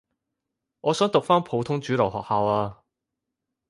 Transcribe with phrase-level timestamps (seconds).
[0.79, 2.79] 我想讀返普通主流學校呀